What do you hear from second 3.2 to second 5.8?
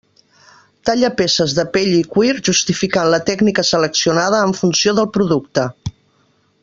tècnica seleccionada en funció del producte.